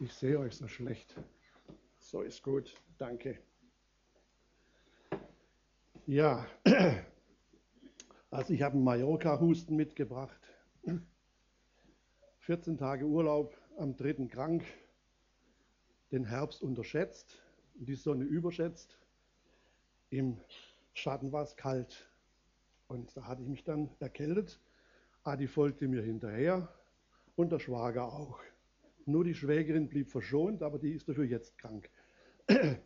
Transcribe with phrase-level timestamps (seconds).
[0.00, 1.12] Ich sehe euch so schlecht.
[1.98, 3.36] So ist gut, danke.
[6.06, 6.46] Ja,
[8.30, 10.40] also ich habe einen Mallorca-Husten mitgebracht.
[12.38, 14.64] 14 Tage Urlaub, am dritten krank,
[16.12, 17.42] den Herbst unterschätzt,
[17.74, 18.96] die Sonne überschätzt.
[20.10, 20.40] Im
[20.94, 22.08] Schatten war es kalt
[22.86, 24.60] und da hatte ich mich dann erkältet.
[25.24, 26.72] Adi folgte mir hinterher
[27.34, 28.38] und der Schwager auch.
[29.08, 31.90] Nur die Schwägerin blieb verschont, aber die ist dafür jetzt krank.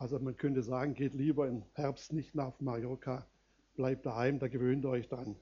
[0.00, 3.26] Also man könnte sagen, geht lieber im Herbst nicht nach Mallorca,
[3.74, 5.34] bleibt daheim, da gewöhnt ihr euch dran.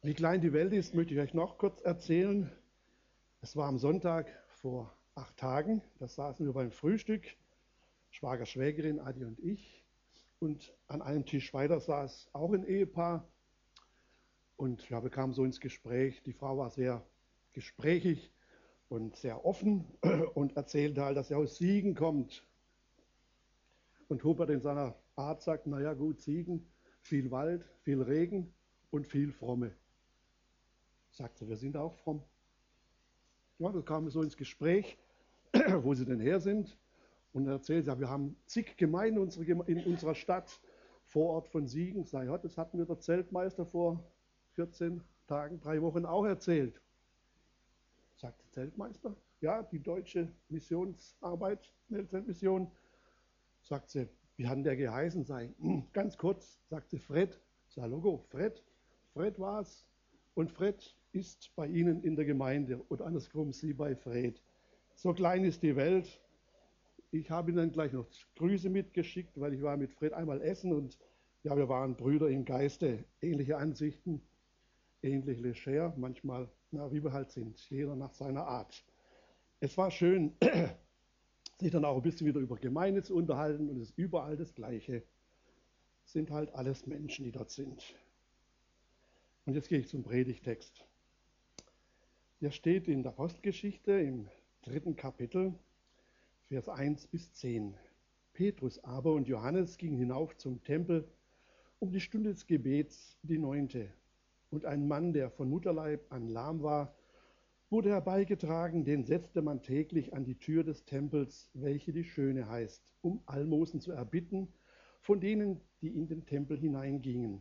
[0.00, 2.50] Wie klein die Welt ist, möchte ich euch noch kurz erzählen.
[3.42, 7.26] Es war am Sonntag vor acht Tagen, da saßen wir beim Frühstück,
[8.10, 9.84] Schwager, Schwägerin, Adi und ich.
[10.38, 13.28] Und an einem Tisch weiter saß auch ein Ehepaar.
[14.56, 16.22] Und ja, wir kamen so ins Gespräch.
[16.22, 17.04] Die Frau war sehr
[17.52, 18.32] gesprächig
[18.92, 19.86] und sehr offen
[20.34, 22.46] und erzählte halt, dass er aus Siegen kommt.
[24.08, 26.66] Und Hubert in seiner Art sagt, naja gut, Siegen,
[27.00, 28.52] viel Wald, viel Regen
[28.90, 29.72] und viel Fromme.
[31.10, 32.22] Sagt sie, wir sind auch fromm.
[33.58, 34.98] Ja, da kamen so ins Gespräch,
[35.82, 36.76] wo sie denn her sind.
[37.32, 39.26] Und er erzählt, ja, wir haben zig Gemeinden
[39.68, 40.60] in unserer Stadt,
[41.06, 42.04] vor Ort von Siegen.
[42.04, 44.04] Sei ja, das hatten wir der Zeltmeister vor
[44.52, 46.78] 14 Tagen, drei Wochen auch erzählt.
[48.22, 52.70] Sagt der Zeltmeister, ja, die deutsche Missionsarbeit, Mission,
[53.62, 55.56] sagt sie, wie hat der geheißen sein?
[55.92, 57.40] Ganz kurz, sagt sie, Fred.
[57.66, 58.62] Sag, Logo, Fred,
[59.12, 59.88] Fred war's.
[60.34, 64.40] Und Fred ist bei Ihnen in der Gemeinde und andersrum Sie bei Fred.
[64.94, 66.20] So klein ist die Welt.
[67.10, 68.06] Ich habe Ihnen gleich noch
[68.36, 70.96] Grüße mitgeschickt, weil ich war mit Fred einmal essen und
[71.42, 74.22] ja, wir waren Brüder im Geiste, ähnliche Ansichten,
[75.02, 78.84] ähnlich leger, manchmal na, wie wir halt sind, jeder nach seiner Art.
[79.60, 80.32] Es war schön,
[81.60, 84.54] sich dann auch ein bisschen wieder über Gemeinde zu unterhalten und es ist überall das
[84.54, 85.02] Gleiche.
[86.04, 87.94] Es sind halt alles Menschen, die dort sind.
[89.44, 90.84] Und jetzt gehe ich zum Predigtext.
[92.40, 94.28] Der steht in der Postgeschichte im
[94.62, 95.54] dritten Kapitel,
[96.48, 97.74] Vers 1 bis 10.
[98.32, 101.06] Petrus aber und Johannes gingen hinauf zum Tempel
[101.78, 103.92] um die Stunde des Gebets, die neunte
[104.52, 106.94] und ein Mann, der von Mutterleib an lahm war,
[107.70, 112.84] wurde herbeigetragen, den setzte man täglich an die Tür des Tempels, welche die Schöne heißt,
[113.00, 114.52] um Almosen zu erbitten
[115.00, 117.40] von denen, die in den Tempel hineingingen.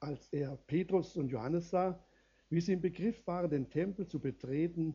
[0.00, 1.98] Als er Petrus und Johannes sah,
[2.50, 4.94] wie sie im Begriff waren, den Tempel zu betreten,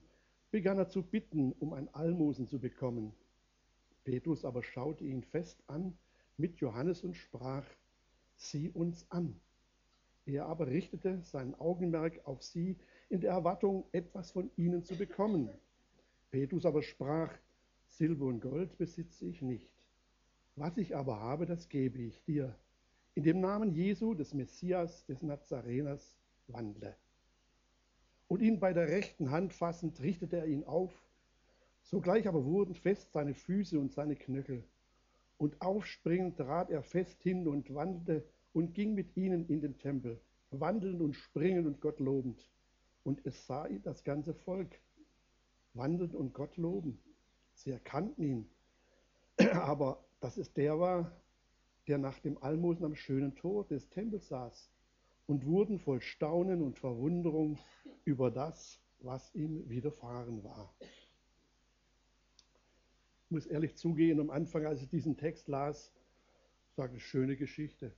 [0.51, 3.13] begann er zu bitten, um ein Almosen zu bekommen.
[4.03, 5.97] Petrus aber schaute ihn fest an
[6.37, 7.65] mit Johannes und sprach,
[8.35, 9.39] sieh uns an.
[10.25, 12.77] Er aber richtete sein Augenmerk auf sie
[13.09, 15.49] in der Erwartung, etwas von ihnen zu bekommen.
[16.31, 17.31] Petrus aber sprach,
[17.87, 19.69] Silber und Gold besitze ich nicht.
[20.55, 22.55] Was ich aber habe, das gebe ich dir.
[23.15, 26.17] In dem Namen Jesu, des Messias, des Nazareners,
[26.47, 26.95] wandle.
[28.27, 30.91] Und ihn bei der rechten Hand fassend, richtete er ihn auf.
[31.83, 34.63] Sogleich aber wurden fest seine Füße und seine Knöchel.
[35.37, 40.19] Und aufspringend trat er fest hin und wandelte und ging mit ihnen in den Tempel,
[40.51, 42.49] wandelnd und springend und Gott lobend.
[43.03, 44.79] Und es sah ihn das ganze Volk,
[45.73, 46.99] wandelnd und Gott loben.
[47.55, 48.49] Sie erkannten ihn,
[49.53, 51.11] aber dass es der war,
[51.87, 54.69] der nach dem Almosen am schönen Tor des Tempels saß,
[55.25, 57.57] und wurden voll Staunen und Verwunderung
[58.03, 60.73] über das, was ihm widerfahren war.
[63.25, 65.91] Ich muss ehrlich zugehen, am Anfang, als ich diesen Text las,
[66.75, 67.93] sagte ich, schöne Geschichte.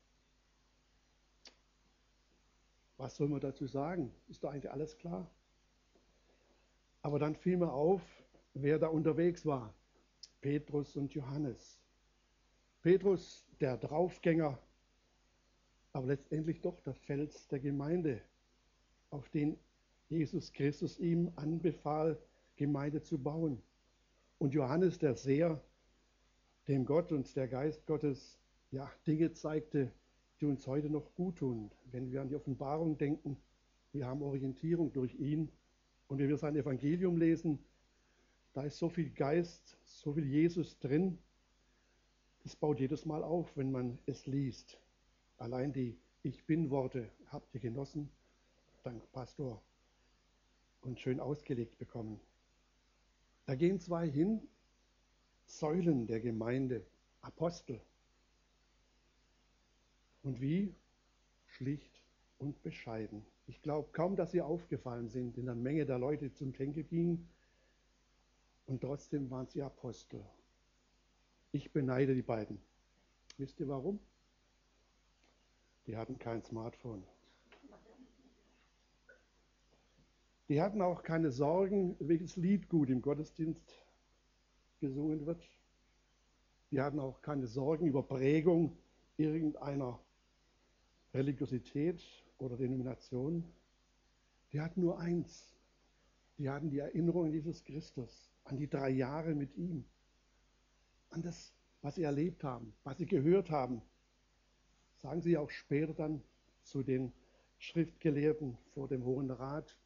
[2.98, 4.14] Was soll man dazu sagen?
[4.28, 5.30] Ist doch eigentlich alles klar.
[7.02, 8.02] Aber dann fiel mir auf,
[8.54, 9.74] wer da unterwegs war.
[10.42, 11.82] Petrus und Johannes.
[12.82, 14.60] Petrus, der Draufgänger,
[15.92, 18.22] aber letztendlich doch der Fels der Gemeinde,
[19.10, 19.58] auf den
[20.10, 22.18] Jesus Christus ihm anbefahl,
[22.58, 23.62] Gemeinde zu bauen.
[24.38, 25.62] Und Johannes, der Seher,
[26.68, 28.38] dem Gott und der Geist Gottes
[28.72, 29.92] ja, Dinge zeigte,
[30.46, 31.72] die uns heute noch gut tun.
[31.92, 33.36] Wenn wir an die Offenbarung denken,
[33.94, 35.50] wir haben Orientierung durch ihn.
[36.08, 37.58] Und wenn wir sein Evangelium lesen,
[38.54, 41.18] da ist so viel Geist, so viel Jesus drin.
[42.44, 44.80] Das baut jedes Mal auf, wenn man es liest.
[45.40, 48.10] Allein die Ich bin-Worte habt ihr genossen,
[48.84, 49.62] dank Pastor,
[50.82, 52.20] und schön ausgelegt bekommen.
[53.48, 54.42] Da gehen zwei hin,
[55.48, 56.86] Säulen der Gemeinde,
[57.22, 57.82] Apostel.
[60.26, 60.74] Und wie?
[61.46, 62.02] Schlicht
[62.40, 63.24] und bescheiden.
[63.46, 66.84] Ich glaube kaum, dass sie aufgefallen sind in der Menge der Leute, die zum Tempel
[66.84, 67.30] gingen.
[68.66, 70.26] Und trotzdem waren sie Apostel.
[71.52, 72.60] Ich beneide die beiden.
[73.38, 74.00] Wisst ihr warum?
[75.86, 77.04] Die hatten kein Smartphone.
[80.50, 83.76] Die hatten auch keine Sorgen, welches Lied gut im Gottesdienst
[84.80, 85.48] gesungen wird.
[86.72, 88.76] Die hatten auch keine Sorgen über Prägung
[89.18, 90.00] irgendeiner
[91.16, 92.04] Religiosität
[92.38, 93.44] oder Denomination.
[94.52, 95.56] Die hatten nur eins.
[96.38, 99.86] Die hatten die Erinnerung an Jesus Christus, an die drei Jahre mit ihm,
[101.10, 103.82] an das, was sie erlebt haben, was sie gehört haben.
[104.98, 106.22] Sagen sie auch später dann
[106.64, 107.14] zu den
[107.60, 109.78] Schriftgelehrten vor dem Hohen Rat,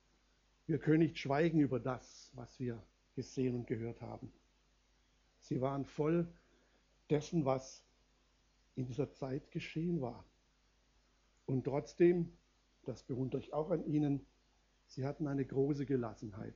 [0.65, 2.81] wir können nicht schweigen über das, was wir
[3.15, 4.31] gesehen und gehört haben.
[5.41, 6.27] Sie waren voll
[7.09, 7.83] dessen, was
[8.75, 10.25] in dieser Zeit geschehen war.
[11.49, 12.31] Und trotzdem,
[12.85, 14.23] das bewundere ich auch an ihnen,
[14.85, 16.53] sie hatten eine große Gelassenheit.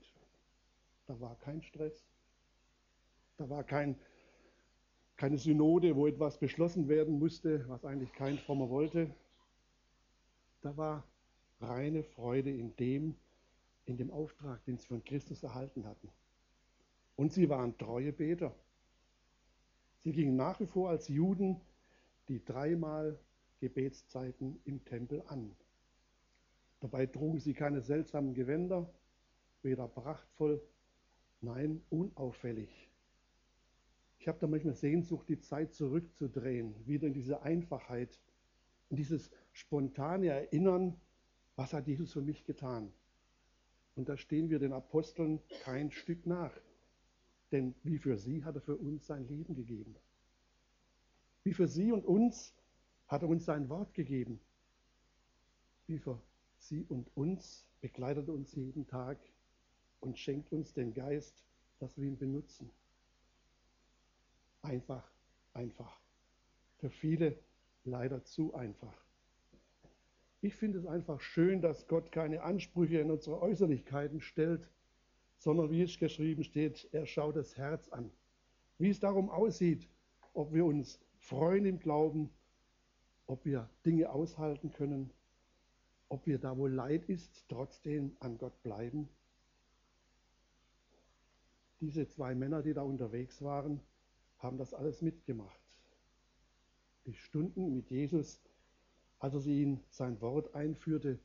[1.08, 2.06] Da war kein Stress,
[3.38, 3.98] da war kein,
[5.18, 9.10] keine Synode, wo etwas beschlossen werden musste, was eigentlich kein Frommer wollte.
[10.62, 11.04] Da war
[11.60, 13.16] reine Freude in dem,
[13.86, 16.08] in dem Auftrag, den sie von Christus erhalten hatten.
[17.16, 18.54] Und sie waren treue Beter.
[20.04, 21.60] Sie gingen nach wie vor als Juden
[22.28, 23.20] die dreimal
[23.64, 25.56] Gebetszeiten im Tempel an.
[26.82, 28.94] Dabei trugen sie keine seltsamen Gewänder,
[29.62, 30.62] weder prachtvoll,
[31.40, 32.90] nein, unauffällig.
[34.20, 38.20] Ich habe da manchmal Sehnsucht, die Zeit zurückzudrehen, wieder in diese Einfachheit,
[38.90, 41.00] in dieses spontane Erinnern,
[41.56, 42.92] was hat Jesus für mich getan.
[43.96, 46.52] Und da stehen wir den Aposteln kein Stück nach.
[47.54, 49.96] Denn wie für sie hat er für uns sein Leben gegeben.
[51.46, 52.54] Wie für sie und uns
[53.08, 54.40] hat er uns sein Wort gegeben.
[55.88, 56.20] Wie für
[56.58, 59.18] sie und uns begleitet uns jeden Tag
[60.00, 61.44] und schenkt uns den Geist,
[61.80, 62.70] dass wir ihn benutzen.
[64.62, 65.10] Einfach,
[65.54, 66.00] einfach.
[66.78, 67.38] Für viele
[67.84, 69.04] leider zu einfach.
[70.42, 74.68] Ich finde es einfach schön, dass Gott keine Ansprüche in unsere Äußerlichkeiten stellt,
[75.38, 78.12] sondern wie es geschrieben steht, er schaut das Herz an.
[78.78, 79.88] Wie es darum aussieht,
[80.34, 82.30] ob wir uns freuen im Glauben,
[83.28, 85.10] ob wir Dinge aushalten können,
[86.10, 89.10] ob wir da, wo Leid ist, trotzdem an Gott bleiben.
[91.80, 93.80] Diese zwei Männer, die da unterwegs waren,
[94.40, 95.60] haben das alles mitgemacht.
[97.06, 98.42] Die Stunden mit Jesus,
[99.20, 101.20] als er sie in sein Wort einführte,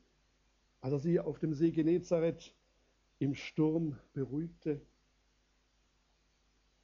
[0.81, 2.53] als er sie auf dem See Genezareth
[3.19, 4.81] im Sturm beruhigte.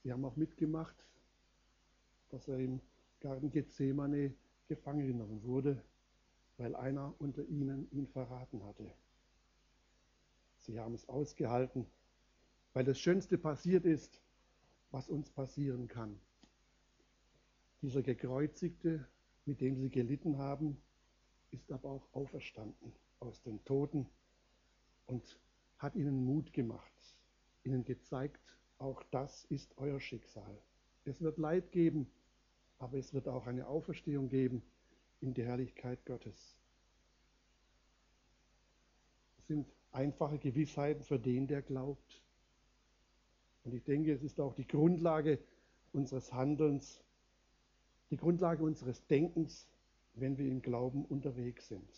[0.03, 0.95] Sie haben auch mitgemacht,
[2.29, 2.81] dass er im
[3.21, 4.33] Garten Gethsemane
[4.67, 5.83] gefangen genommen wurde,
[6.57, 8.91] weil einer unter ihnen ihn verraten hatte.
[10.57, 11.85] Sie haben es ausgehalten,
[12.73, 14.21] weil das Schönste passiert ist,
[14.91, 16.19] was uns passieren kann.
[17.81, 19.07] Dieser Gekreuzigte,
[19.45, 20.81] mit dem sie gelitten haben,
[21.51, 24.07] ist aber auch auferstanden aus den Toten
[25.05, 25.39] und
[25.77, 27.17] hat ihnen Mut gemacht,
[27.63, 28.41] ihnen gezeigt,
[28.77, 30.57] auch das ist euer Schicksal.
[31.05, 32.07] Es wird Leid geben,
[32.85, 34.61] aber es wird auch eine Auferstehung geben
[35.19, 36.55] in die Herrlichkeit Gottes.
[39.39, 42.21] Es sind einfache Gewissheiten für den, der glaubt.
[43.63, 45.39] Und ich denke, es ist auch die Grundlage
[45.93, 47.03] unseres Handelns,
[48.11, 49.67] die Grundlage unseres Denkens,
[50.13, 51.89] wenn wir im Glauben unterwegs sind.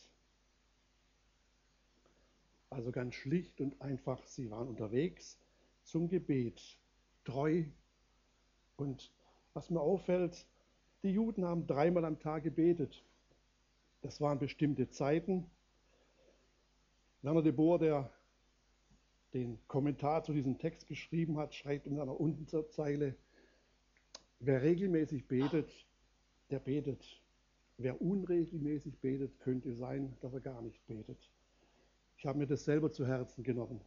[2.69, 5.37] Also ganz schlicht und einfach, sie waren unterwegs
[5.83, 6.79] zum Gebet,
[7.25, 7.65] treu.
[8.77, 9.11] Und
[9.53, 10.47] was mir auffällt,
[11.07, 13.01] die Juden haben dreimal am Tag gebetet.
[14.01, 15.49] Das waren bestimmte Zeiten.
[17.21, 18.11] Werner de Boer, der
[19.33, 23.15] den Kommentar zu diesem Text geschrieben hat, schreibt in seiner Unterzeile,
[24.39, 25.69] wer regelmäßig betet,
[26.51, 27.21] der betet.
[27.77, 31.31] Wer unregelmäßig betet, könnte sein, dass er gar nicht betet.
[32.17, 33.79] Ich habe mir das selber zu Herzen genommen.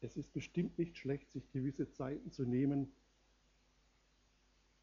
[0.00, 2.92] Es ist bestimmt nicht schlecht, sich gewisse Zeiten zu nehmen,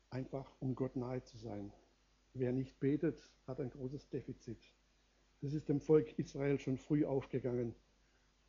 [0.10, 1.72] einfach um Gott nahe zu sein.
[2.34, 4.60] Wer nicht betet, hat ein großes Defizit.
[5.42, 7.75] Das ist dem Volk Israel schon früh aufgegangen.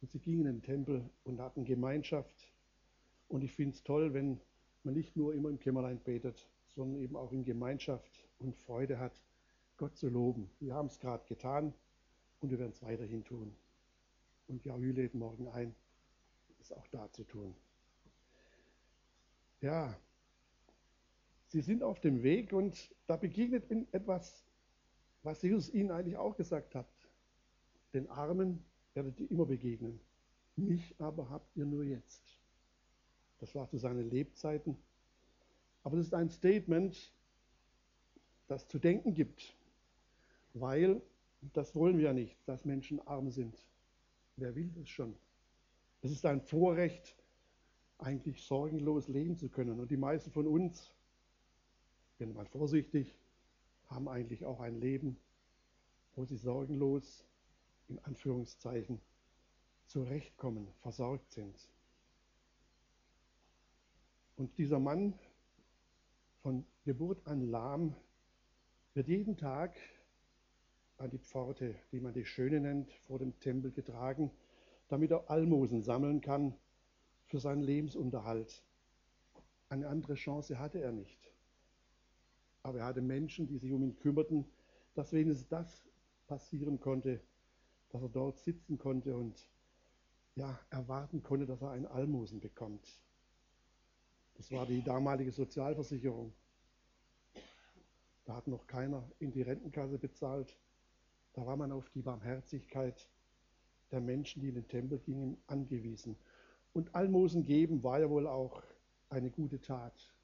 [0.00, 2.52] Und sie gingen in den Tempel und hatten Gemeinschaft.
[3.28, 4.40] Und ich finde es toll, wenn
[4.82, 9.20] man nicht nur immer im Kämmerlein betet, sondern eben auch in Gemeinschaft und Freude hat,
[9.76, 10.50] Gott zu loben.
[10.58, 11.74] Wir haben es gerade getan
[12.40, 13.54] und wir werden es weiterhin tun.
[14.48, 15.74] Und Jahui lädt morgen ein,
[16.60, 17.54] es auch da zu tun.
[19.60, 19.96] Ja,
[21.50, 24.44] sie sind auf dem Weg und da begegnet ihnen etwas,
[25.22, 26.88] was Jesus ihnen eigentlich auch gesagt hat.
[27.92, 28.64] Den Armen
[28.94, 30.00] werdet ihr immer begegnen.
[30.56, 32.22] Mich aber habt ihr nur jetzt.
[33.40, 34.76] Das war zu seinen Lebzeiten.
[35.82, 37.12] Aber es ist ein Statement,
[38.46, 39.56] das zu denken gibt,
[40.54, 41.00] weil
[41.52, 43.56] das wollen wir ja nicht, dass Menschen arm sind.
[44.36, 45.16] Wer will das schon?
[46.02, 47.16] Es ist ein Vorrecht,
[47.98, 49.80] eigentlich sorgenlos leben zu können.
[49.80, 50.92] Und die meisten von uns,
[52.20, 53.14] bin mal vorsichtig,
[53.88, 55.16] haben eigentlich auch ein Leben,
[56.14, 57.24] wo sie sorgenlos,
[57.88, 59.00] in Anführungszeichen,
[59.86, 61.56] zurechtkommen, versorgt sind.
[64.36, 65.14] Und dieser Mann,
[66.42, 67.96] von Geburt an lahm,
[68.92, 69.74] wird jeden Tag
[70.98, 74.30] an die Pforte, die man die Schöne nennt, vor dem Tempel getragen,
[74.88, 76.54] damit er Almosen sammeln kann
[77.24, 78.62] für seinen Lebensunterhalt.
[79.70, 81.29] Eine andere Chance hatte er nicht.
[82.62, 84.44] Aber er hatte Menschen, die sich um ihn kümmerten,
[84.94, 85.84] dass wenigstens das
[86.26, 87.20] passieren konnte,
[87.90, 89.48] dass er dort sitzen konnte und
[90.36, 93.00] ja, erwarten konnte, dass er ein Almosen bekommt.
[94.34, 96.32] Das war die damalige Sozialversicherung.
[98.24, 100.56] Da hat noch keiner in die Rentenkasse bezahlt.
[101.34, 103.08] Da war man auf die Barmherzigkeit
[103.90, 106.16] der Menschen, die in den Tempel gingen, angewiesen.
[106.72, 108.62] Und Almosen geben war ja wohl auch
[109.08, 110.14] eine gute Tat.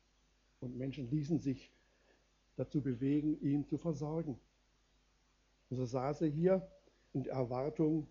[0.60, 1.72] Und Menschen ließen sich
[2.56, 4.38] dazu bewegen, ihn zu versorgen.
[5.70, 6.68] Und so saß er hier
[7.12, 8.06] in der Erwartung,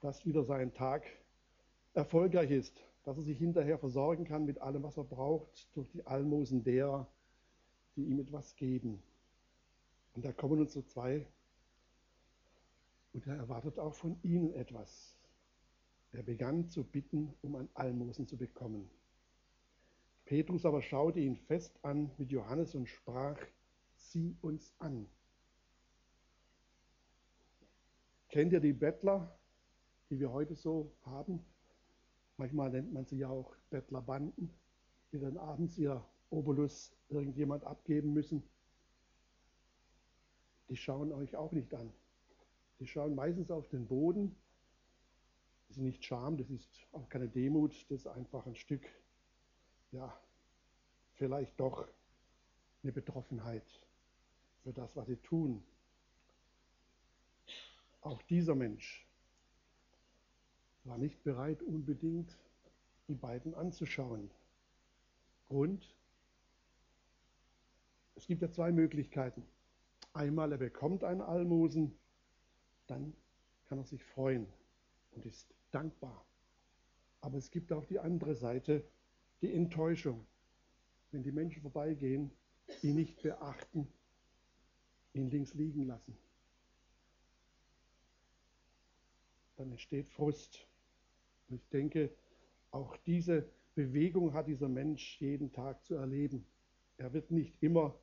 [0.00, 1.04] dass wieder sein Tag
[1.94, 6.06] erfolgreich ist, dass er sich hinterher versorgen kann mit allem, was er braucht, durch die
[6.06, 7.06] Almosen derer,
[7.96, 9.02] die ihm etwas geben.
[10.14, 11.26] Und da kommen uns so zwei
[13.12, 15.16] und er erwartet auch von ihnen etwas.
[16.12, 18.90] Er begann zu bitten, um ein Almosen zu bekommen.
[20.26, 23.38] Petrus aber schaute ihn fest an mit Johannes und sprach,
[23.94, 25.06] sieh uns an.
[28.28, 29.34] Kennt ihr die Bettler,
[30.10, 31.44] die wir heute so haben?
[32.36, 34.50] Manchmal nennt man sie ja auch Bettlerbanden,
[35.12, 38.42] die dann abends ihr Obolus irgendjemand abgeben müssen.
[40.68, 41.90] Die schauen euch auch nicht an.
[42.80, 44.36] Die schauen meistens auf den Boden
[45.68, 48.86] das ist nicht Scham, das ist auch keine Demut, das ist einfach ein Stück,
[49.96, 50.14] ja,
[51.14, 51.88] vielleicht doch
[52.82, 53.64] eine Betroffenheit
[54.62, 55.62] für das, was sie tun.
[58.02, 59.06] Auch dieser Mensch
[60.84, 62.36] war nicht bereit, unbedingt
[63.08, 64.30] die beiden anzuschauen.
[65.48, 65.94] Grund,
[68.14, 69.44] es gibt ja zwei Möglichkeiten.
[70.12, 71.96] Einmal, er bekommt ein Almosen,
[72.86, 73.14] dann
[73.68, 74.46] kann er sich freuen
[75.12, 76.24] und ist dankbar.
[77.20, 78.84] Aber es gibt auch die andere Seite,
[79.40, 80.26] die Enttäuschung.
[81.12, 82.30] Wenn die Menschen vorbeigehen,
[82.82, 83.86] ihn nicht beachten,
[85.14, 86.16] ihn links liegen lassen.
[89.56, 90.66] Dann entsteht Frust.
[91.48, 92.10] Und ich denke,
[92.70, 96.44] auch diese Bewegung hat dieser Mensch jeden Tag zu erleben.
[96.98, 97.98] Er wird nicht immer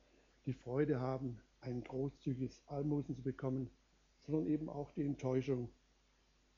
[0.46, 3.70] die Freude haben, ein großzügiges Almosen zu bekommen,
[4.26, 5.70] sondern eben auch die Enttäuschung,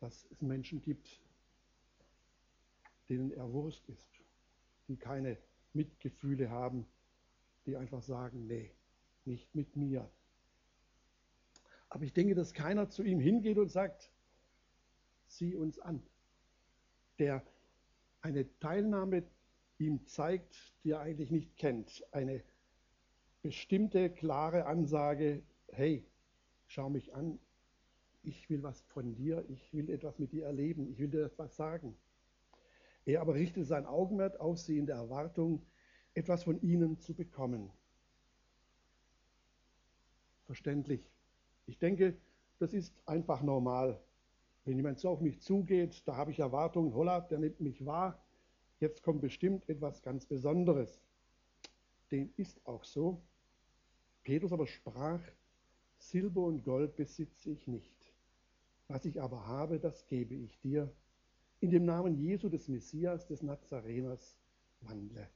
[0.00, 1.20] dass es Menschen gibt,
[3.08, 4.15] denen er Wurst ist,
[4.88, 5.38] die keine
[5.72, 6.86] Mitgefühle haben,
[7.66, 8.70] die einfach sagen, nee,
[9.24, 10.08] nicht mit mir.
[11.88, 14.10] Aber ich denke, dass keiner zu ihm hingeht und sagt,
[15.26, 16.02] sieh uns an.
[17.18, 17.42] Der
[18.20, 19.24] eine Teilnahme
[19.78, 22.04] ihm zeigt, die er eigentlich nicht kennt.
[22.12, 22.42] Eine
[23.42, 26.04] bestimmte, klare Ansage, hey,
[26.66, 27.38] schau mich an,
[28.22, 31.56] ich will was von dir, ich will etwas mit dir erleben, ich will dir etwas
[31.56, 31.96] sagen.
[33.06, 35.64] Er aber richtet sein Augenmerk auf sie in der Erwartung,
[36.12, 37.70] etwas von ihnen zu bekommen.
[40.44, 41.08] Verständlich.
[41.66, 42.16] Ich denke,
[42.58, 44.00] das ist einfach normal.
[44.64, 48.20] Wenn jemand so auf mich zugeht, da habe ich Erwartungen, holla, der nimmt mich wahr,
[48.80, 51.00] jetzt kommt bestimmt etwas ganz Besonderes.
[52.10, 53.22] Dem ist auch so.
[54.24, 55.20] Petrus aber sprach,
[55.98, 58.12] Silber und Gold besitze ich nicht.
[58.88, 60.92] Was ich aber habe, das gebe ich dir.
[61.60, 64.38] In dem Namen Jesu des Messias, des Nazareners,
[64.82, 65.28] wandle.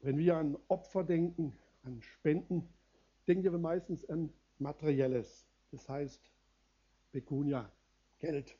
[0.00, 2.68] Wenn wir an Opfer denken, an Spenden,
[3.26, 6.30] denken wir meistens an Materielles, das heißt
[7.10, 7.70] Pecunia,
[8.18, 8.56] Geld.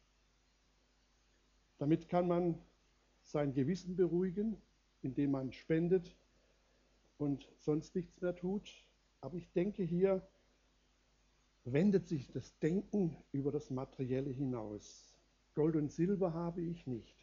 [1.78, 2.58] Damit kann man
[3.22, 4.56] sein Gewissen beruhigen,
[5.02, 6.16] indem man spendet
[7.18, 8.70] und sonst nichts mehr tut.
[9.20, 10.26] Aber ich denke hier
[11.64, 15.14] wendet sich das Denken über das Materielle hinaus.
[15.54, 17.16] Gold und Silber habe ich nicht.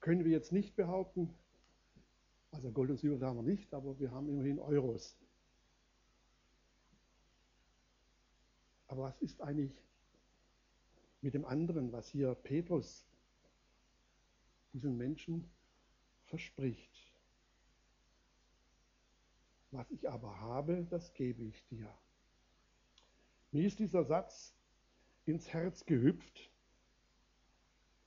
[0.00, 1.34] Können wir jetzt nicht behaupten,
[2.50, 5.16] also Gold und Silber haben wir nicht, aber wir haben immerhin Euros.
[8.88, 9.72] Aber was ist eigentlich
[11.20, 13.06] mit dem anderen, was hier Petrus
[14.72, 15.50] diesen Menschen
[16.26, 16.90] verspricht.
[19.70, 21.92] Was ich aber habe, das gebe ich dir.
[23.52, 24.54] Mir ist dieser Satz
[25.26, 26.50] ins Herz gehüpft,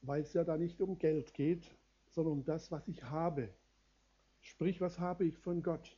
[0.02, 1.70] weil es ja da nicht um Geld geht,
[2.12, 3.50] sondern um das, was ich habe.
[4.42, 5.98] Sprich, was habe ich von Gott?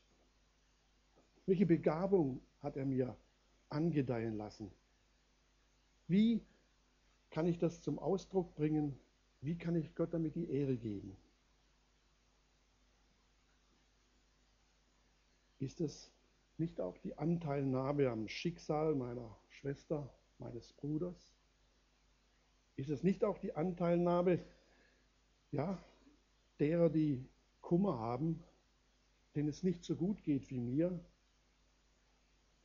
[1.45, 3.15] Welche Begabung hat er mir
[3.69, 4.71] angedeihen lassen?
[6.07, 6.41] Wie
[7.29, 8.97] kann ich das zum Ausdruck bringen?
[9.41, 11.15] Wie kann ich Gott damit die Ehre geben?
[15.59, 16.11] Ist es
[16.57, 21.33] nicht auch die Anteilnahme am Schicksal meiner Schwester, meines Bruders?
[22.75, 24.39] Ist es nicht auch die Anteilnahme
[25.51, 25.77] ja,
[26.59, 27.25] derer, die
[27.61, 28.43] Kummer haben,
[29.35, 30.99] denen es nicht so gut geht wie mir?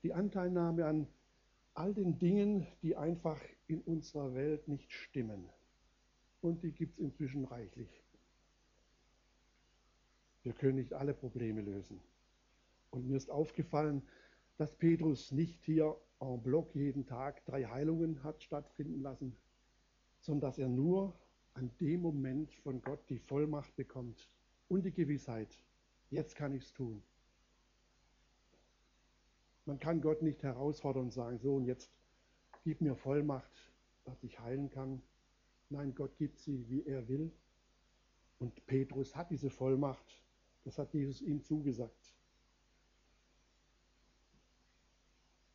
[0.02, 1.06] Die Anteilnahme an
[1.74, 5.48] all den Dingen, die einfach in unserer Welt nicht stimmen.
[6.40, 7.88] Und die gibt es inzwischen reichlich.
[10.42, 12.00] Wir können nicht alle Probleme lösen.
[12.90, 14.02] Und mir ist aufgefallen,
[14.56, 19.36] dass Petrus nicht hier en bloc jeden Tag drei Heilungen hat stattfinden lassen,
[20.20, 21.14] sondern dass er nur
[21.54, 24.28] an dem Moment von Gott die Vollmacht bekommt
[24.68, 25.48] und die Gewissheit,
[26.10, 27.02] jetzt kann ich es tun.
[29.66, 31.90] Man kann Gott nicht herausfordern und sagen, so und jetzt
[32.64, 33.50] gib mir Vollmacht,
[34.04, 35.00] dass ich heilen kann.
[35.68, 37.30] Nein, Gott gibt sie, wie er will.
[38.38, 40.22] Und Petrus hat diese Vollmacht.
[40.64, 42.14] Das hat Jesus ihm zugesagt.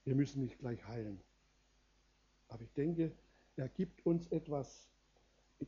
[0.05, 1.19] Wir müssen nicht gleich heilen.
[2.47, 3.11] Aber ich denke,
[3.57, 4.87] er gibt uns etwas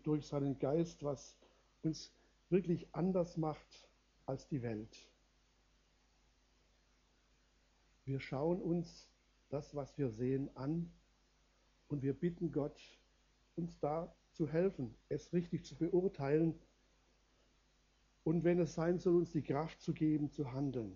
[0.03, 1.35] durch seinen Geist, was
[1.81, 2.11] uns
[2.49, 3.89] wirklich anders macht
[4.25, 5.09] als die Welt.
[8.05, 9.09] Wir schauen uns
[9.49, 10.91] das, was wir sehen, an
[11.87, 12.79] und wir bitten Gott,
[13.55, 16.57] uns da zu helfen, es richtig zu beurteilen
[18.23, 20.95] und wenn es sein soll, uns die Kraft zu geben, zu handeln.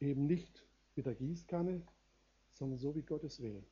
[0.00, 0.67] Eben nicht
[0.98, 1.80] mit der Gießkanne,
[2.52, 3.64] sondern so wie Gott es will.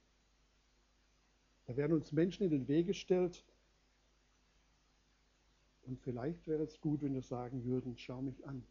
[1.66, 3.44] Da werden uns Menschen in den Weg gestellt.
[5.82, 8.64] Und vielleicht wäre es gut, wenn wir sagen würden, schau mich an.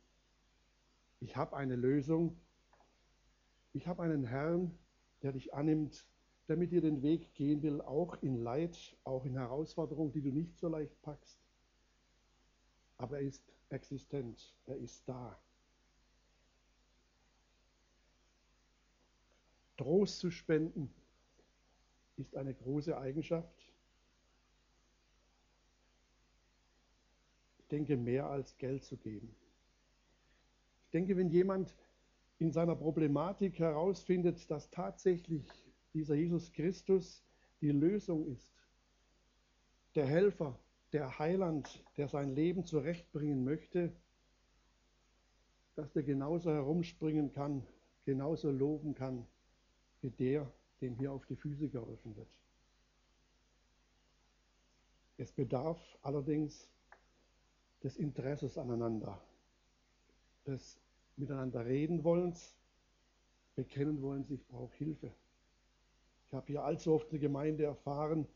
[1.19, 2.37] Ich habe eine Lösung.
[3.73, 4.71] Ich habe einen Herrn,
[5.21, 6.07] der dich annimmt,
[6.47, 10.29] der mit dir den Weg gehen will, auch in Leid, auch in Herausforderungen, die du
[10.29, 11.41] nicht so leicht packst.
[12.97, 15.37] Aber er ist existent, er ist da.
[19.77, 20.93] Trost zu spenden
[22.17, 23.73] ist eine große Eigenschaft.
[27.59, 29.35] Ich denke, mehr als Geld zu geben.
[30.85, 31.75] Ich denke, wenn jemand
[32.37, 35.43] in seiner Problematik herausfindet, dass tatsächlich
[35.93, 37.23] dieser Jesus Christus
[37.61, 38.53] die Lösung ist,
[39.95, 40.59] der Helfer,
[40.91, 43.91] der Heiland, der sein Leben zurechtbringen möchte,
[45.75, 47.65] dass der genauso herumspringen kann,
[48.05, 49.25] genauso loben kann,
[50.05, 52.27] wie der, dem hier auf die Füße geholfen wird.
[55.17, 56.69] Es bedarf allerdings
[57.81, 59.19] des Interesses aneinander,
[60.45, 60.77] des
[61.17, 62.55] Miteinander reden wollens,
[63.55, 65.11] bekennen wollens, ich brauche Hilfe.
[66.27, 68.27] Ich habe hier allzu oft eine Gemeinde erfahren,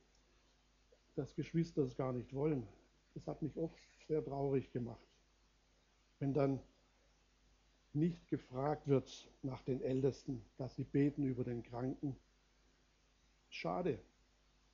[1.15, 2.65] dass Geschwister es gar nicht wollen.
[3.13, 3.77] Das hat mich oft
[4.07, 5.05] sehr traurig gemacht.
[6.19, 6.59] Wenn dann
[7.93, 12.15] nicht gefragt wird nach den Ältesten, dass sie beten über den Kranken.
[13.49, 13.99] Schade.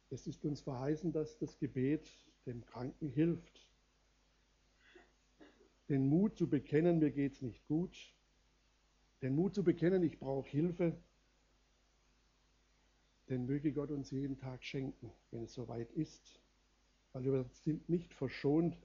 [0.09, 2.07] Es ist uns verheißen, dass das Gebet
[2.45, 3.65] dem Kranken hilft.
[5.89, 7.95] Den Mut zu bekennen, mir geht es nicht gut.
[9.21, 10.95] Den Mut zu bekennen, ich brauche Hilfe.
[13.29, 16.39] Den möge Gott uns jeden Tag schenken, wenn es soweit ist.
[17.13, 18.77] Weil wir sind nicht verschont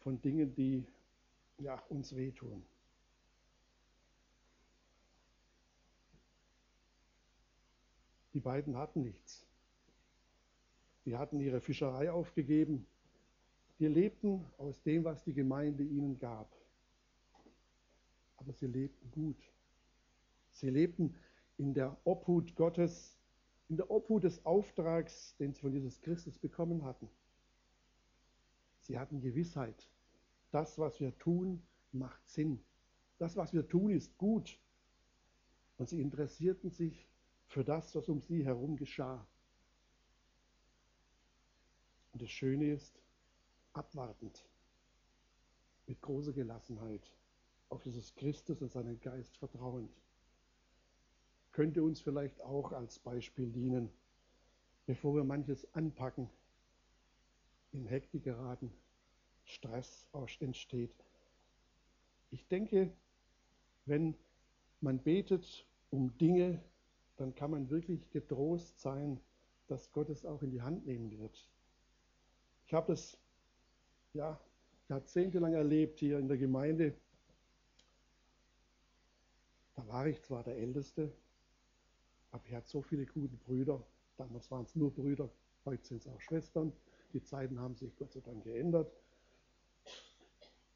[0.00, 0.84] von Dingen, die
[1.58, 2.64] ja, uns wehtun.
[8.36, 9.46] Die beiden hatten nichts.
[11.06, 12.86] Sie hatten ihre Fischerei aufgegeben.
[13.78, 16.54] Die lebten aus dem, was die Gemeinde ihnen gab.
[18.36, 19.42] Aber sie lebten gut.
[20.50, 21.14] Sie lebten
[21.56, 23.18] in der Obhut Gottes,
[23.70, 27.08] in der Obhut des Auftrags, den sie von Jesus Christus bekommen hatten.
[28.80, 29.90] Sie hatten Gewissheit.
[30.50, 32.62] Das, was wir tun, macht Sinn.
[33.16, 34.60] Das, was wir tun, ist gut.
[35.78, 37.08] Und sie interessierten sich
[37.56, 39.26] für das, was um sie herum geschah.
[42.12, 43.00] Und das Schöne ist,
[43.72, 44.44] abwartend,
[45.86, 47.10] mit großer Gelassenheit
[47.70, 49.90] auf Jesus Christus und seinen Geist vertrauend,
[51.52, 53.88] könnte uns vielleicht auch als Beispiel dienen,
[54.84, 56.28] bevor wir manches anpacken,
[57.72, 58.70] in Hektik geraten,
[59.46, 60.06] Stress
[60.40, 60.92] entsteht.
[62.30, 62.92] Ich denke,
[63.86, 64.14] wenn
[64.82, 66.62] man betet um Dinge,
[67.16, 69.20] dann kann man wirklich getrost sein,
[69.68, 71.48] dass Gott es auch in die Hand nehmen wird.
[72.66, 73.18] Ich habe das
[74.12, 74.40] ja,
[74.88, 76.94] jahrzehntelang erlebt hier in der Gemeinde.
[79.74, 81.12] Da war ich zwar der Älteste,
[82.30, 83.82] aber ich hatte so viele gute Brüder.
[84.16, 85.30] Damals waren es nur Brüder,
[85.64, 86.72] heute sind es auch Schwestern.
[87.12, 88.90] Die Zeiten haben sich Gott sei Dank geändert.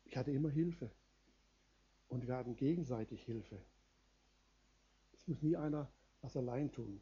[0.05, 0.91] Ich hatte immer Hilfe.
[2.09, 3.57] Und wir hatten gegenseitig Hilfe.
[5.13, 5.89] Es muss nie einer
[6.23, 7.01] was allein tun.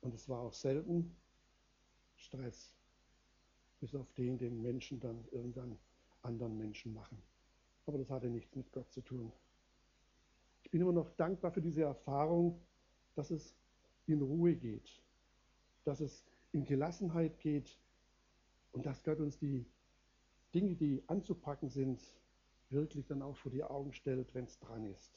[0.00, 1.16] Und es war auch selten
[2.16, 2.74] Stress,
[3.80, 5.78] bis auf den, den Menschen dann irgendwann
[6.22, 7.22] anderen Menschen machen.
[7.86, 9.32] Aber das hatte nichts mit Gott zu tun.
[10.62, 12.60] Ich bin immer noch dankbar für diese Erfahrung,
[13.14, 13.54] dass es
[14.06, 15.02] in Ruhe geht,
[15.84, 17.78] dass es in Gelassenheit geht
[18.72, 19.64] und dass Gott uns die
[20.54, 22.00] Dinge, die anzupacken sind,
[22.70, 25.12] wirklich dann auch vor die Augen stellt, wenn es dran ist.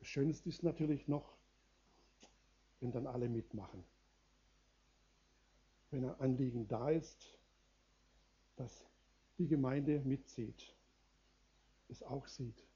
[0.00, 1.36] Das Schönste ist natürlich noch,
[2.80, 3.84] wenn dann alle mitmachen.
[5.90, 7.38] Wenn ein Anliegen da ist,
[8.56, 8.86] dass
[9.38, 10.74] die Gemeinde mitzieht,
[11.88, 12.66] es auch sieht,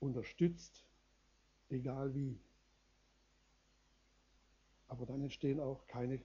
[0.00, 0.84] unterstützt,
[1.68, 2.38] egal wie.
[4.88, 6.20] Aber dann entstehen auch keine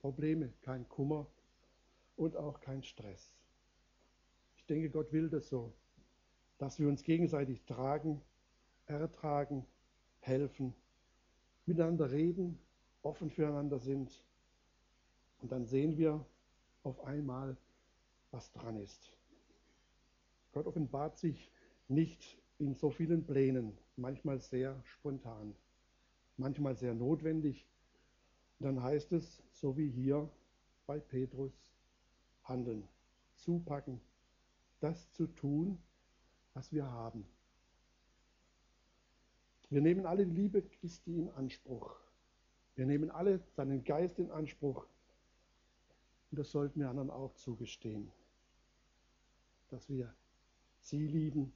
[0.00, 1.26] Probleme, kein Kummer
[2.16, 3.34] und auch kein Stress.
[4.56, 5.72] Ich denke, Gott will das so,
[6.58, 8.20] dass wir uns gegenseitig tragen,
[8.98, 9.66] ertragen,
[10.20, 10.74] helfen,
[11.66, 12.58] miteinander reden,
[13.02, 14.24] offen füreinander sind.
[15.40, 16.24] Und dann sehen wir
[16.82, 17.56] auf einmal,
[18.30, 19.12] was dran ist.
[20.52, 21.50] Gott offenbart sich
[21.88, 25.54] nicht in so vielen Plänen, manchmal sehr spontan,
[26.36, 27.66] manchmal sehr notwendig.
[28.58, 30.28] Und dann heißt es, so wie hier
[30.86, 31.52] bei Petrus,
[32.44, 32.88] handeln,
[33.36, 34.00] zupacken,
[34.80, 35.78] das zu tun,
[36.54, 37.26] was wir haben.
[39.72, 41.96] Wir nehmen alle die Liebe Christi in Anspruch.
[42.74, 44.86] Wir nehmen alle seinen Geist in Anspruch.
[46.30, 48.12] Und das sollten wir anderen auch zugestehen,
[49.70, 50.14] dass wir
[50.80, 51.54] sie lieben,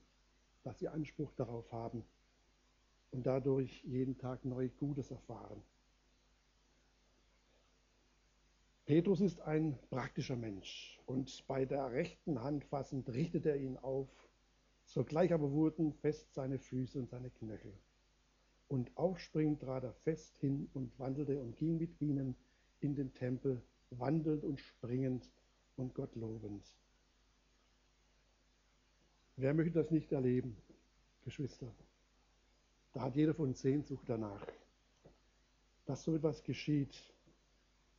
[0.63, 2.07] dass sie Anspruch darauf haben
[3.11, 5.63] und dadurch jeden Tag neu Gutes erfahren.
[8.87, 14.09] Petrus ist ein praktischer Mensch und bei der rechten Hand fassend richtet er ihn auf.
[14.87, 17.75] Sogleich aber wurden fest seine Füße und seine Knöchel.
[18.69, 22.35] Und aufspringend trat er fest hin und wandelte und ging mit ihnen
[22.81, 25.31] in den Tempel, wandelnd und springend
[25.77, 26.65] und Gott lobend.
[29.37, 30.57] Wer möchte das nicht erleben,
[31.25, 31.71] Geschwister?
[32.95, 34.47] Da hat jeder von Sehnsucht danach,
[35.85, 36.95] dass so etwas geschieht,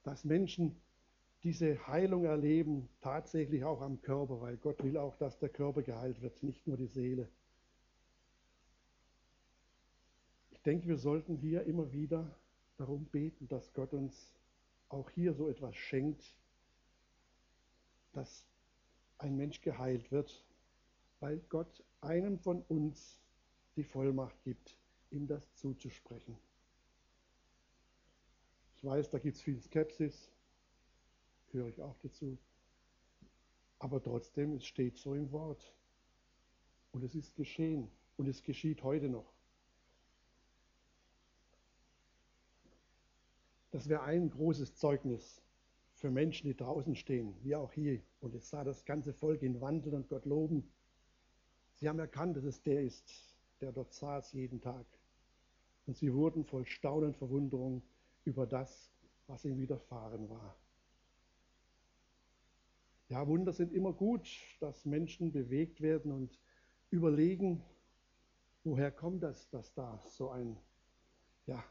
[0.04, 0.76] dass Menschen
[1.44, 6.22] diese Heilung erleben, tatsächlich auch am Körper, weil Gott will auch, dass der Körper geheilt
[6.22, 7.30] wird, nicht nur die Seele.
[10.68, 12.30] Denke, wir sollten hier immer wieder
[12.76, 14.34] darum beten, dass Gott uns
[14.90, 16.38] auch hier so etwas schenkt,
[18.12, 18.46] dass
[19.18, 20.46] ein Mensch geheilt wird,
[21.22, 23.22] weil Gott einem von uns
[23.78, 24.78] die Vollmacht gibt,
[25.10, 26.38] ihm das zuzusprechen.
[28.76, 30.30] Ich weiß, da gibt es viel Skepsis,
[31.52, 32.38] höre ich auch dazu.
[33.80, 35.74] Aber trotzdem, es steht so im Wort.
[36.92, 37.90] Und es ist geschehen.
[38.18, 39.37] Und es geschieht heute noch.
[43.78, 45.40] Das wäre ein großes Zeugnis
[45.94, 48.02] für Menschen, die draußen stehen, wie auch hier.
[48.22, 50.68] Und jetzt sah das ganze Volk ihn wandeln und Gott loben.
[51.76, 53.08] Sie haben erkannt, dass es der ist,
[53.62, 54.88] der dort saß jeden Tag.
[55.86, 57.84] Und sie wurden voll Staunen und Verwunderung
[58.24, 58.92] über das,
[59.28, 60.58] was ihm widerfahren war.
[63.10, 64.28] Ja, Wunder sind immer gut,
[64.60, 66.42] dass Menschen bewegt werden und
[66.90, 67.62] überlegen,
[68.64, 70.58] woher kommt das, dass da so ein
[71.46, 71.64] ja,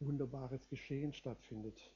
[0.00, 1.92] wunderbares Geschehen stattfindet.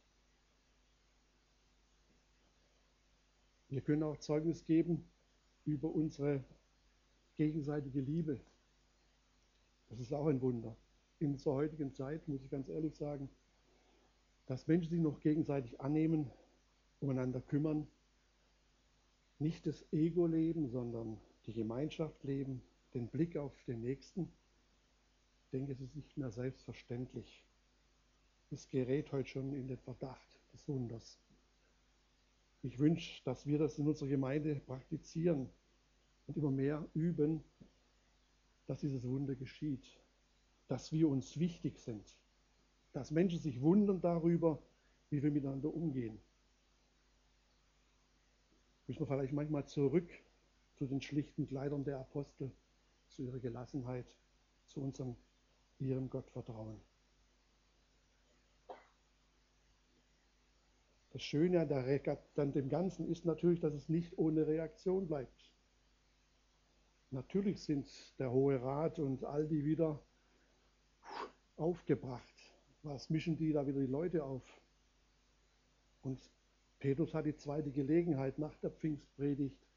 [3.69, 5.05] Wir können auch Zeugnis geben
[5.65, 6.45] über unsere
[7.37, 8.41] gegenseitige Liebe.
[9.89, 10.77] Das ist auch ein Wunder.
[11.21, 13.29] In unserer heutigen Zeit, muss ich ganz ehrlich sagen,
[14.47, 16.31] dass Menschen sich noch gegenseitig annehmen,
[17.01, 17.87] umeinander kümmern,
[19.39, 22.63] nicht das Ego leben, sondern die Gemeinschaft leben,
[22.95, 24.31] den Blick auf den Nächsten.
[25.45, 27.45] Ich denke, es ist nicht mehr selbstverständlich.
[28.53, 31.19] Es gerät heute schon in den Verdacht des Wunders.
[32.63, 35.49] Ich wünsche, dass wir das in unserer Gemeinde praktizieren
[36.27, 37.43] und immer mehr üben,
[38.67, 39.99] dass dieses Wunder geschieht,
[40.69, 42.19] dass wir uns wichtig sind,
[42.93, 44.63] dass Menschen sich wundern darüber,
[45.09, 46.21] wie wir miteinander umgehen.
[48.87, 50.11] Müssen wir vielleicht manchmal zurück
[50.75, 52.53] zu den schlichten Kleidern der Apostel,
[53.09, 54.15] zu ihrer Gelassenheit,
[54.67, 55.17] zu unserem,
[55.79, 56.92] ihrem Gottvertrauen.
[61.13, 65.53] Das Schöne an dem Ganzen ist natürlich, dass es nicht ohne Reaktion bleibt.
[67.11, 67.87] Natürlich sind
[68.19, 70.01] der Hohe Rat und all die wieder
[71.57, 72.23] aufgebracht.
[72.83, 74.43] Was mischen die da wieder die Leute auf?
[76.01, 76.19] Und
[76.79, 79.69] Petrus hat die zweite Gelegenheit nach der Pfingstpredigt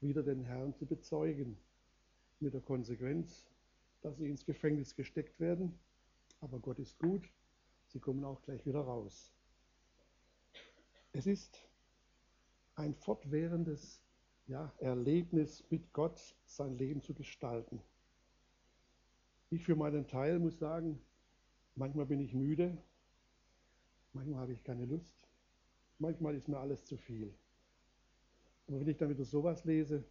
[0.00, 1.58] wieder den Herrn zu bezeugen.
[2.38, 3.50] Mit der Konsequenz,
[4.02, 5.76] dass sie ins Gefängnis gesteckt werden.
[6.40, 7.28] Aber Gott ist gut,
[7.88, 9.33] sie kommen auch gleich wieder raus.
[11.16, 11.56] Es ist
[12.74, 14.02] ein fortwährendes
[14.48, 17.80] ja, Erlebnis mit Gott, sein Leben zu gestalten.
[19.48, 21.00] Ich für meinen Teil muss sagen,
[21.76, 22.76] manchmal bin ich müde,
[24.12, 25.14] manchmal habe ich keine Lust,
[26.00, 27.32] manchmal ist mir alles zu viel.
[28.66, 30.02] Aber wenn ich dann wieder sowas lese,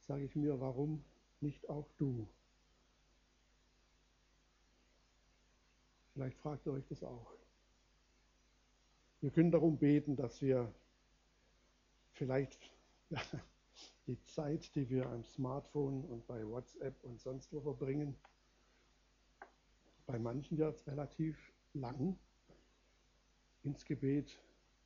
[0.00, 1.04] sage ich mir, warum
[1.42, 2.26] nicht auch du?
[6.14, 7.36] Vielleicht fragt ihr euch das auch.
[9.26, 10.72] Wir können darum beten, dass wir
[12.12, 12.70] vielleicht
[14.06, 18.14] die Zeit, die wir am Smartphone und bei WhatsApp und sonst wo verbringen,
[20.06, 21.36] bei manchen ja relativ
[21.74, 22.16] lang
[23.64, 24.30] ins Gebet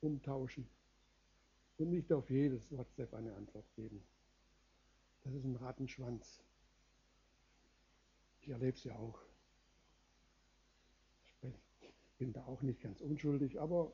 [0.01, 0.67] umtauschen
[1.77, 4.03] und nicht auf jedes WhatsApp eine Antwort geben.
[5.21, 6.43] Das ist ein Rattenschwanz.
[8.41, 9.21] Ich erlebe es ja auch.
[11.43, 13.93] Ich bin da auch nicht ganz unschuldig, aber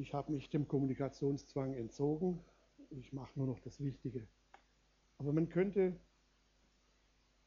[0.00, 2.40] ich habe mich dem Kommunikationszwang entzogen
[2.90, 4.26] ich mache nur noch das Wichtige.
[5.18, 5.98] Aber man könnte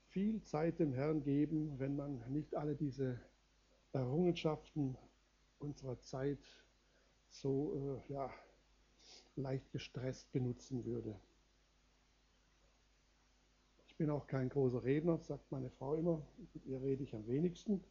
[0.09, 3.19] viel Zeit dem Herrn geben, wenn man nicht alle diese
[3.93, 4.97] Errungenschaften
[5.59, 6.39] unserer Zeit
[7.29, 8.33] so äh, ja,
[9.35, 11.19] leicht gestresst benutzen würde.
[13.87, 16.21] Ich bin auch kein großer Redner, sagt meine Frau immer.
[16.53, 17.83] Mit ihr rede ich am wenigsten.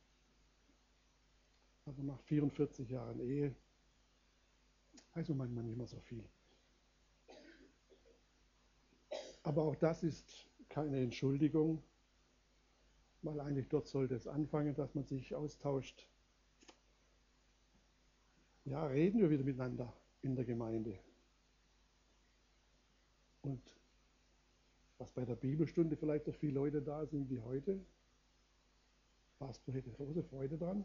[1.84, 3.54] Aber nach 44 Jahren Ehe
[5.26, 6.24] man manchmal nicht mehr so viel.
[9.42, 11.82] Aber auch das ist keine Entschuldigung,
[13.22, 16.06] weil eigentlich dort sollte es anfangen, dass man sich austauscht.
[18.64, 20.98] Ja, reden wir wieder miteinander in der Gemeinde.
[23.42, 23.62] Und
[24.98, 27.80] was bei der Bibelstunde vielleicht so viele Leute da sind wie heute,
[29.38, 30.84] Pastor hätte große Freude dran,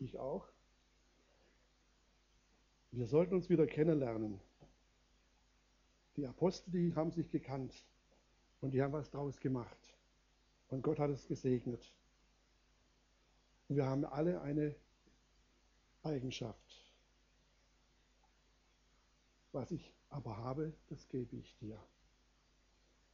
[0.00, 0.48] ich auch.
[2.96, 4.40] Wir sollten uns wieder kennenlernen.
[6.16, 7.74] Die Apostel, die haben sich gekannt
[8.60, 9.76] und die haben was draus gemacht.
[10.68, 11.92] Und Gott hat es gesegnet.
[13.68, 14.76] Und wir haben alle eine
[16.04, 16.94] Eigenschaft.
[19.50, 21.76] Was ich aber habe, das gebe ich dir.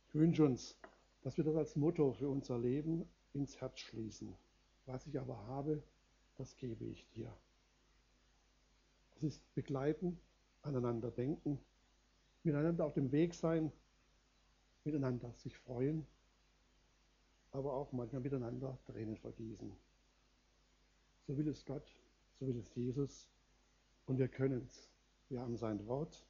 [0.09, 0.77] Ich wünsche uns,
[1.23, 4.37] dass wir das als Motto für unser Leben ins Herz schließen.
[4.85, 5.83] Was ich aber habe,
[6.37, 7.35] das gebe ich dir.
[9.21, 10.19] Es ist begleiten,
[10.63, 11.61] aneinander denken
[12.43, 13.73] miteinander auf dem Weg sein,
[14.85, 16.07] miteinander sich freuen,
[17.53, 19.73] aber auch manchmal miteinander Tränen vergießen.
[21.27, 21.95] So will es Gott,
[22.39, 23.29] so will es Jesus
[24.07, 24.91] und wir können es.
[25.29, 26.25] Wir haben sein Wort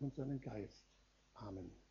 [0.00, 0.86] und seinen Geist.
[1.34, 1.87] Amen.